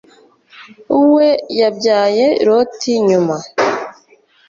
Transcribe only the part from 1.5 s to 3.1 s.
yabyaye loti